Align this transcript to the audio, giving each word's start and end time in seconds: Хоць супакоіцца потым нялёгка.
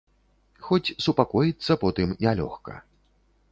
Хоць 0.67 0.95
супакоіцца 1.07 1.77
потым 1.85 2.17
нялёгка. 2.25 2.73